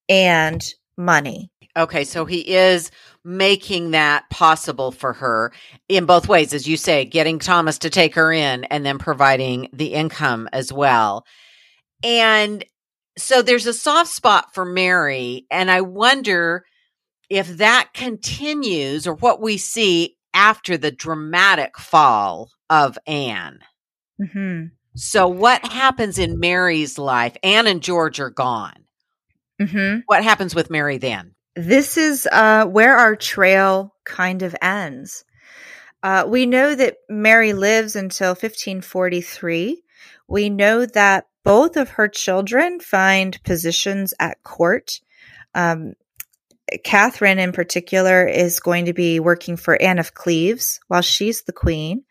[0.09, 0.63] and
[0.97, 1.51] money.
[1.75, 2.89] Okay, so he is
[3.23, 5.51] making that possible for her
[5.87, 9.69] in both ways, as you say, getting Thomas to take her in and then providing
[9.73, 11.23] the income as well.
[12.03, 12.65] And
[13.17, 15.45] so there's a soft spot for Mary.
[15.51, 16.65] And I wonder
[17.29, 23.59] if that continues or what we see after the dramatic fall of Anne.
[24.21, 24.67] Mm-hmm.
[24.95, 27.37] So, what happens in Mary's life?
[27.43, 28.85] Anne and George are gone.
[29.61, 29.99] Mm-hmm.
[30.05, 31.35] What happens with Mary then?
[31.55, 35.23] This is uh, where our trail kind of ends.
[36.03, 39.83] Uh, we know that Mary lives until 1543.
[40.27, 44.99] We know that both of her children find positions at court.
[45.55, 45.93] Um,
[46.83, 51.53] Catherine, in particular, is going to be working for Anne of Cleves while she's the
[51.53, 52.03] queen.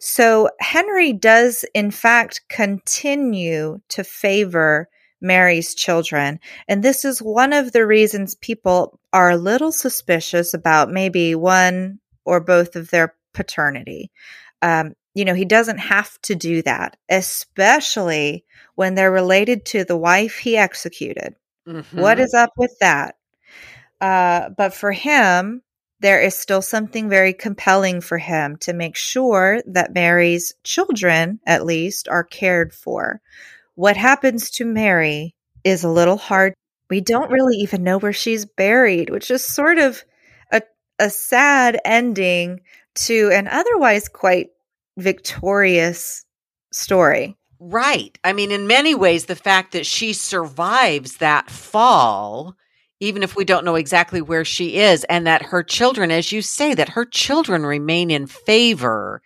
[0.00, 6.38] So Henry does, in fact, continue to favor Mary's children.
[6.68, 12.00] And this is one of the reasons people are a little suspicious about maybe one
[12.26, 14.10] or both of their paternity.
[14.60, 18.44] Um, you know, he doesn't have to do that, especially
[18.74, 21.36] when they're related to the wife he executed.
[21.66, 22.00] Mm-hmm.
[22.00, 23.16] What is up with that?
[24.00, 25.62] Uh, but for him,
[26.00, 31.64] there is still something very compelling for him to make sure that Mary's children, at
[31.64, 33.22] least, are cared for.
[33.76, 36.54] What happens to Mary is a little hard.
[36.90, 40.04] We don't really even know where she's buried, which is sort of
[40.52, 40.62] a,
[40.98, 42.60] a sad ending
[42.96, 44.50] to an otherwise quite
[44.96, 46.24] victorious
[46.72, 47.36] story.
[47.60, 48.18] Right.
[48.24, 52.56] I mean, in many ways, the fact that she survives that fall,
[53.00, 56.42] even if we don't know exactly where she is, and that her children, as you
[56.42, 59.22] say, that her children remain in favor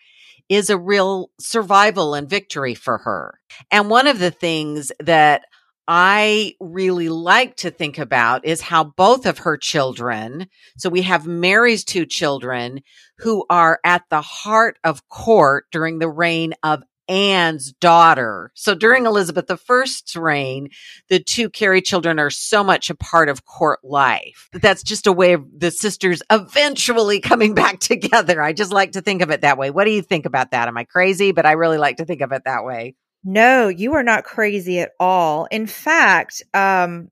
[0.49, 3.39] is a real survival and victory for her.
[3.71, 5.43] And one of the things that
[5.87, 11.27] I really like to think about is how both of her children, so we have
[11.27, 12.83] Mary's two children
[13.19, 18.53] who are at the heart of court during the reign of Anne's daughter.
[18.55, 20.69] So during Elizabeth I's reign,
[21.09, 24.49] the two Carey children are so much a part of court life.
[24.53, 28.43] That's just a way of the sisters eventually coming back together.
[28.43, 29.71] I just like to think of it that way.
[29.71, 30.69] What do you think about that?
[30.69, 31.33] Am I crazy?
[31.33, 32.95] But I really like to think of it that way.
[33.25, 35.47] No, you are not crazy at all.
[35.51, 37.11] In fact, um,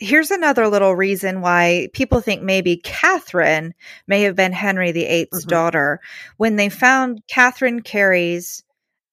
[0.00, 3.74] here's another little reason why people think maybe Catherine
[4.08, 5.48] may have been Henry VIII's mm-hmm.
[5.48, 6.00] daughter.
[6.38, 8.64] When they found Catherine Carey's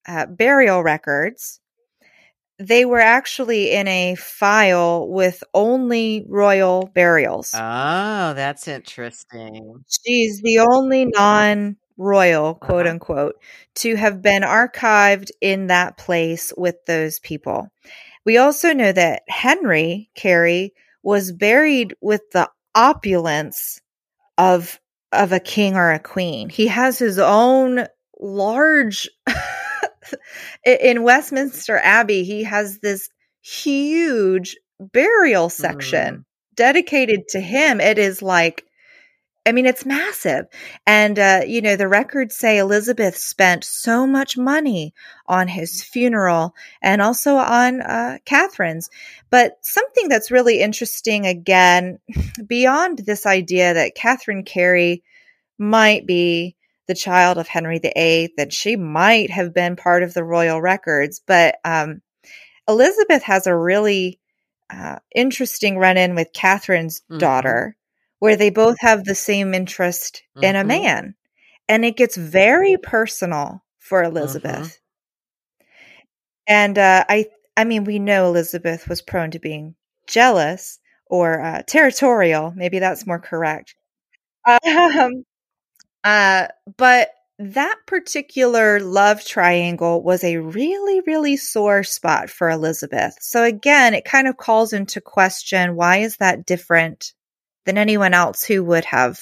[0.08, 1.60] uh, burial records,
[2.58, 7.52] they were actually in a file with only royal burials.
[7.54, 9.84] Oh, that's interesting.
[9.88, 12.94] She's the only non royal, quote uh-huh.
[12.94, 13.36] unquote,
[13.76, 17.68] to have been archived in that place with those people.
[18.28, 23.80] We also know that Henry Carey was buried with the opulence
[24.38, 24.82] of
[25.14, 26.50] of a king or a queen.
[26.50, 27.88] He has his own
[28.20, 29.08] large
[30.66, 33.08] in Westminster Abbey, he has this
[33.42, 36.24] huge burial section mm.
[36.54, 37.80] dedicated to him.
[37.80, 38.66] It is like,
[39.48, 40.46] I mean, it's massive.
[40.86, 44.94] And, uh, you know, the records say Elizabeth spent so much money
[45.26, 48.90] on his funeral and also on uh, Catherine's.
[49.30, 52.00] But something that's really interesting, again,
[52.48, 55.02] beyond this idea that Catherine Carey
[55.58, 60.26] might be the child of Henry VIII, that she might have been part of the
[60.26, 61.22] royal records.
[61.26, 62.02] But um,
[62.68, 64.20] Elizabeth has a really
[64.70, 67.20] uh, interesting run in with Catherine's mm-hmm.
[67.20, 67.77] daughter,
[68.20, 70.46] where they both have the same interest mm-hmm.
[70.46, 70.68] in a mm-hmm.
[70.68, 71.16] man.
[71.70, 74.18] And it gets very personal for mm-hmm.
[74.18, 74.56] Elizabeth.
[74.56, 75.64] Mm-hmm.
[76.48, 77.26] And uh, I,
[77.58, 79.76] I mean, we know Elizabeth was prone to being
[80.08, 82.54] jealous or uh, territorial.
[82.56, 83.76] Maybe that's more correct.
[84.46, 85.26] Um,
[86.04, 86.48] uh,
[86.78, 87.10] but
[87.40, 93.18] that particular love triangle was a really, really sore spot for Elizabeth.
[93.20, 97.14] So again, it kind of calls into question why is that different
[97.68, 99.20] than anyone else who would have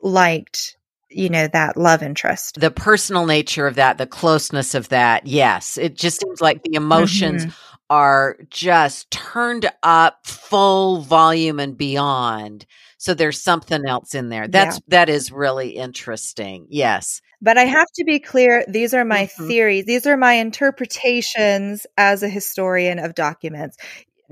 [0.00, 0.76] liked
[1.08, 5.78] you know that love interest the personal nature of that the closeness of that yes
[5.78, 7.76] it just seems like the emotions mm-hmm.
[7.90, 12.66] are just turned up full volume and beyond
[13.02, 14.46] so there's something else in there.
[14.46, 14.82] That's yeah.
[14.90, 16.68] that is really interesting.
[16.70, 17.20] Yes.
[17.40, 19.48] But I have to be clear, these are my mm-hmm.
[19.48, 19.86] theories.
[19.86, 23.76] These are my interpretations as a historian of documents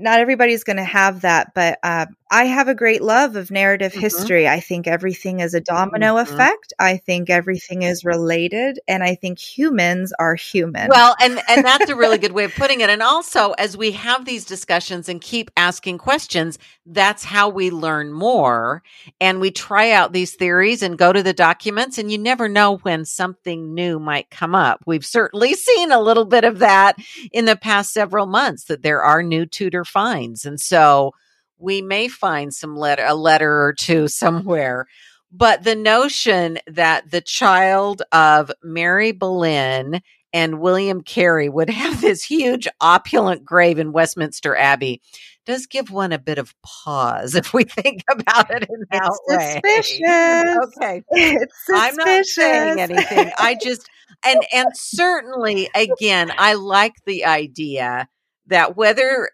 [0.01, 3.91] not everybody's going to have that, but uh, I have a great love of narrative
[3.91, 4.01] mm-hmm.
[4.01, 4.47] history.
[4.47, 6.33] I think everything is a domino mm-hmm.
[6.33, 6.71] effect.
[6.79, 10.87] I think everything is related, and I think humans are human.
[10.87, 12.89] Well, and and that's a really good way of putting it.
[12.89, 18.13] And also, as we have these discussions and keep asking questions, that's how we learn
[18.13, 18.81] more,
[19.19, 21.97] and we try out these theories and go to the documents.
[21.97, 24.81] And you never know when something new might come up.
[24.85, 26.95] We've certainly seen a little bit of that
[27.33, 28.65] in the past several months.
[28.65, 30.45] That there are new Tudor finds.
[30.45, 31.11] And so
[31.57, 34.87] we may find some letter, a letter or two somewhere.
[35.31, 40.01] But the notion that the child of Mary Boleyn
[40.33, 45.01] and William Carey would have this huge opulent grave in Westminster Abbey
[45.45, 49.21] does give one a bit of pause if we think about it in that it's
[49.27, 49.61] way.
[49.65, 50.57] Suspicious.
[50.77, 51.03] Okay.
[51.09, 51.91] It's suspicious.
[51.91, 53.31] I'm not saying anything.
[53.37, 53.89] I just
[54.23, 58.07] and and certainly again, I like the idea
[58.47, 59.29] that whether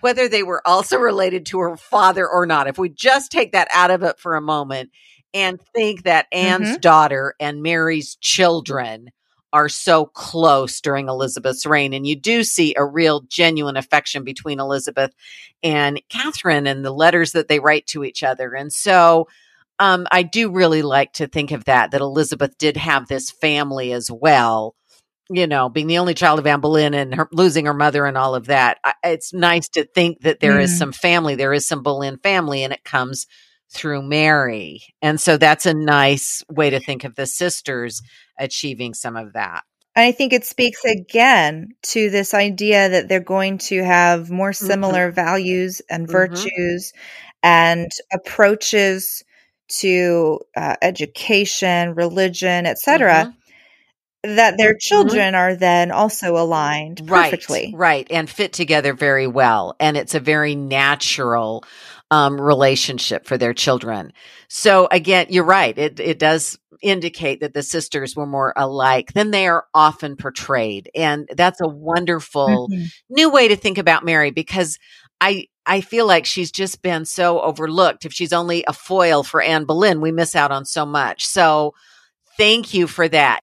[0.00, 2.68] whether they were also related to her father or not.
[2.68, 4.90] If we just take that out of it for a moment
[5.34, 6.80] and think that Anne's Mhm.
[6.80, 9.10] daughter and Mary's children
[9.52, 11.94] are so close during Elizabeth's reign.
[11.94, 15.12] And you do see a real genuine affection between Elizabeth
[15.62, 18.54] and Catherine and the letters that they write to each other.
[18.54, 19.26] And so
[19.78, 23.92] um, I do really like to think of that, that Elizabeth did have this family
[23.92, 24.74] as well.
[25.30, 28.16] You know, being the only child of Anne Boleyn and her, losing her mother and
[28.16, 28.78] all of that.
[28.82, 30.78] I, it's nice to think that there is Mm.
[30.78, 33.26] some family, there is some Boleyn family, and it comes
[33.70, 34.80] through Mary.
[35.02, 38.00] And so that's a nice way to think of the sisters
[38.38, 39.64] achieving some of that.
[39.94, 44.54] And I think it speaks again to this idea that they're going to have more
[44.54, 46.12] similar values and Mhm.
[46.12, 46.92] virtues
[47.42, 49.24] and approaches
[49.80, 53.34] to uh, education, religion, etc.
[54.22, 57.76] That their children are then also aligned perfectly.
[57.76, 59.76] Right, right, and fit together very well.
[59.78, 61.64] And it's a very natural
[62.10, 64.12] um, relationship for their children.
[64.48, 65.76] So again, you're right.
[65.78, 70.90] It it does indicate that the sisters were more alike than they are often portrayed,
[70.94, 72.90] and that's a wonderful Mhm.
[73.10, 74.78] new way to think about Mary because
[75.20, 78.04] I I feel like she's just been so overlooked.
[78.06, 81.26] If she's only a foil for Anne Boleyn, we miss out on so much.
[81.26, 81.74] So
[82.38, 83.40] thank you for that.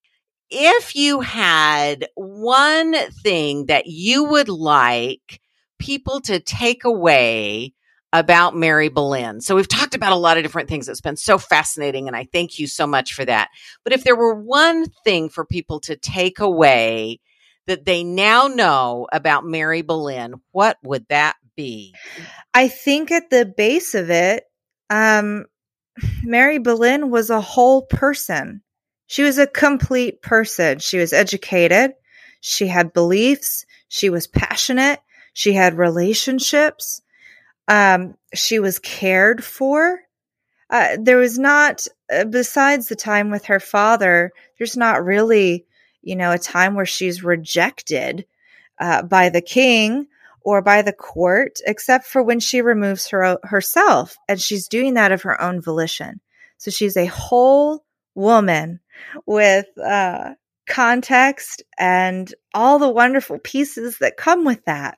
[0.50, 2.93] If you had one
[3.24, 5.41] thing that you would like
[5.80, 7.74] people to take away
[8.14, 9.41] about Mary Boleyn.
[9.41, 10.88] So we've talked about a lot of different things.
[10.88, 13.50] It's been so fascinating and I thank you so much for that.
[13.84, 17.20] But if there were one thing for people to take away
[17.68, 21.93] that they now know about Mary Boleyn, what would that be?
[22.54, 24.46] I think at the base of it,
[24.89, 25.46] um,
[26.24, 28.62] Mary Boleyn was a whole person.
[29.08, 30.80] She was a complete person.
[30.80, 31.93] She was educated.
[32.41, 33.66] She had beliefs.
[33.88, 34.99] She was passionate.
[35.34, 37.01] She had relationships.
[37.68, 39.99] Um, she was cared for.
[40.70, 45.66] Uh, there was not, uh, besides the time with her father, there's not really,
[46.01, 48.26] you know, a time where she's rejected
[48.80, 50.08] uh, by the king
[50.41, 55.12] or by the court, except for when she removes her herself, and she's doing that
[55.12, 56.20] of her own volition.
[56.58, 57.84] So she's a whole
[58.16, 58.80] woman
[59.26, 60.34] with uh,
[60.68, 64.97] context and all the wonderful pieces that come with that.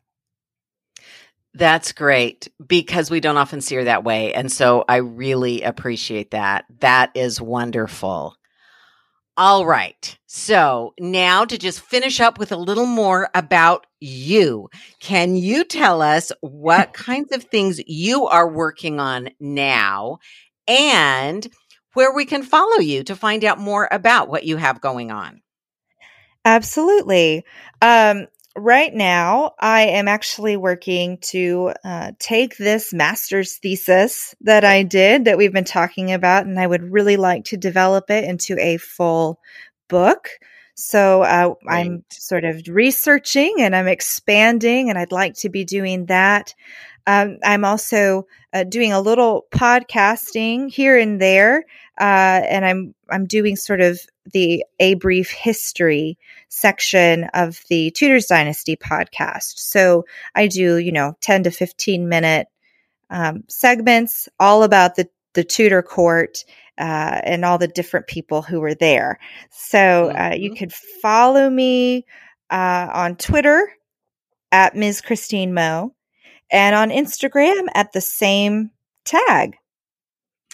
[1.53, 4.33] That's great because we don't often see her that way.
[4.33, 6.65] And so I really appreciate that.
[6.81, 8.35] That is wonderful.
[9.37, 10.17] All right.
[10.25, 14.69] So now to just finish up with a little more about you.
[14.99, 20.19] Can you tell us what kinds of things you are working on now
[20.67, 21.47] and
[21.97, 25.41] where we can follow you to find out more about what you have going on?
[26.45, 27.43] Absolutely.
[27.81, 34.83] Um, right now, I am actually working to uh, take this master's thesis that I
[34.83, 38.59] did that we've been talking about, and I would really like to develop it into
[38.59, 39.39] a full
[39.87, 40.29] book.
[40.75, 46.05] So uh, I'm sort of researching and I'm expanding, and I'd like to be doing
[46.05, 46.53] that.
[47.07, 51.65] Um, I'm also uh, doing a little podcasting here and there,
[51.99, 53.99] uh, and I'm I'm doing sort of
[54.33, 56.17] the a brief history
[56.49, 59.57] section of the Tudors Dynasty podcast.
[59.59, 60.05] So
[60.35, 62.47] I do, you know, 10 to 15 minute
[63.09, 66.43] um, segments all about the, the Tudor court
[66.77, 69.19] uh, and all the different people who were there.
[69.51, 70.57] So uh, you Mhm.
[70.59, 72.05] could follow me
[72.49, 73.71] uh, on Twitter
[74.51, 75.01] at Ms.
[75.01, 75.93] Christine Moe
[76.51, 78.71] and on Instagram at the same
[79.05, 79.57] tag.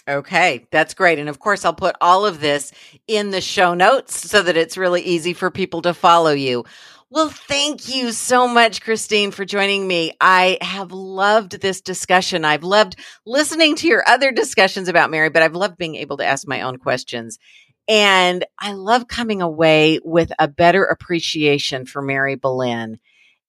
[0.06, 1.18] Okay, that's great.
[1.18, 2.72] And of course, I'll put all of this
[3.06, 6.64] in the show notes so that it's really easy for people to follow you.
[7.08, 10.12] Well, thank you so much, Christine, for joining me.
[10.20, 12.44] I have loved this discussion.
[12.44, 16.26] I've loved listening to your other discussions about Mary, but I've loved being able to
[16.26, 17.38] ask my own questions.
[17.86, 22.98] And I love coming away with a better appreciation for Mary Boleyn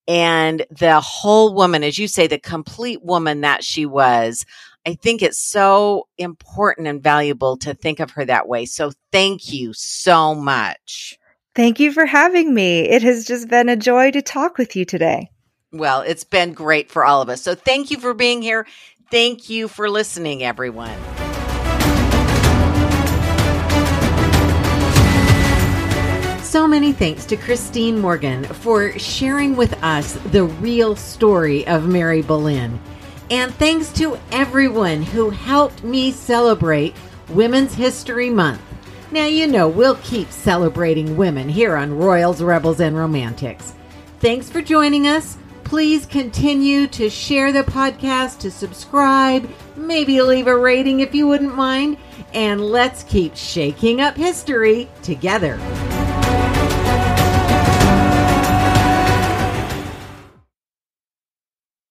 [0.08, 4.46] and the whole woman, as you say, the complete woman that she was.
[4.88, 8.66] I think it's so important and valuable to think of her that way.
[8.66, 11.18] So thank you so much.
[11.56, 12.82] Thank you for having me.
[12.82, 15.32] It has just been a joy to talk with you today.
[15.72, 17.42] Well, it's been great for all of us.
[17.42, 18.68] So thank you for being here.
[19.10, 20.98] Thank you for listening, everyone.
[26.56, 32.22] So many thanks to Christine Morgan for sharing with us the real story of Mary
[32.22, 32.80] Boleyn.
[33.30, 36.96] And thanks to everyone who helped me celebrate
[37.28, 38.62] Women's History Month.
[39.12, 43.74] Now, you know, we'll keep celebrating women here on Royals, Rebels, and Romantics.
[44.22, 45.38] Thanks for joining us.
[45.66, 51.54] please continue to share the podcast, to subscribe, maybe leave a rating if you wouldn't
[51.54, 51.98] mind,
[52.34, 55.60] and let's keep shaking up history together.